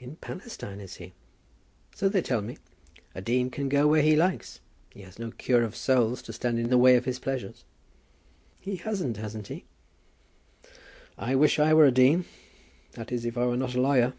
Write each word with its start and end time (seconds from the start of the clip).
"In 0.00 0.16
Palestine, 0.16 0.80
is 0.80 0.96
he?" 0.96 1.12
"So 1.94 2.08
they 2.08 2.22
tell 2.22 2.42
me. 2.42 2.58
A 3.14 3.20
dean 3.22 3.50
can 3.52 3.68
go 3.68 3.86
where 3.86 4.02
he 4.02 4.16
likes. 4.16 4.58
He 4.92 5.02
has 5.02 5.16
no 5.20 5.30
cure 5.30 5.62
of 5.62 5.76
souls 5.76 6.22
to 6.22 6.32
stand 6.32 6.58
in 6.58 6.70
the 6.70 6.76
way 6.76 6.96
of 6.96 7.04
his 7.04 7.20
pleasures." 7.20 7.62
"He 8.60 8.74
hasn't, 8.74 9.18
hasn't 9.18 9.46
he? 9.46 9.66
I 11.16 11.36
wish 11.36 11.60
I 11.60 11.72
were 11.72 11.86
a 11.86 11.92
dean; 11.92 12.24
that 12.94 13.12
is, 13.12 13.24
if 13.24 13.38
I 13.38 13.46
were 13.46 13.56
not 13.56 13.76
a 13.76 13.80
lawyer. 13.80 14.14